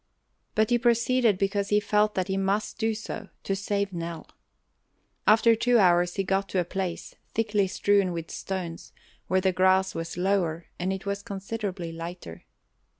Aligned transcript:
But 0.55 0.71
he 0.71 0.79
proceeded 0.79 1.37
because 1.37 1.69
he 1.69 1.79
felt 1.79 2.15
that 2.15 2.27
he 2.27 2.35
must 2.35 2.79
do 2.79 2.95
so, 2.95 3.29
to 3.43 3.55
save 3.55 3.93
Nell. 3.93 4.27
After 5.27 5.55
two 5.55 5.77
hours 5.77 6.15
he 6.15 6.23
got 6.23 6.49
to 6.49 6.59
a 6.59 6.65
place, 6.65 7.13
thickly 7.35 7.67
strewn 7.67 8.11
with 8.11 8.31
stones, 8.31 8.93
where 9.27 9.41
the 9.41 9.53
grass 9.53 9.93
was 9.93 10.17
lower 10.17 10.65
and 10.79 10.91
it 10.91 11.05
was 11.05 11.21
considerably 11.21 11.91
lighter. 11.91 12.45